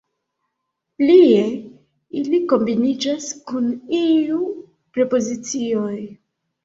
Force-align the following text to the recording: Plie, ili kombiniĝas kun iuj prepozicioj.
Plie, 1.01 1.43
ili 2.21 2.39
kombiniĝas 2.53 3.29
kun 3.51 3.69
iuj 4.01 4.43
prepozicioj. 4.97 5.97